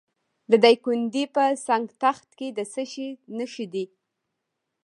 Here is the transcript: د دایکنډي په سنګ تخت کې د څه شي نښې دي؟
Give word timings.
د 0.51 0.53
دایکنډي 0.63 1.23
په 1.35 1.43
سنګ 1.67 1.85
تخت 2.03 2.29
کې 2.39 2.47
د 2.57 2.59
څه 2.73 2.83
شي 2.91 3.07
نښې 3.37 3.65
دي؟ 3.73 3.85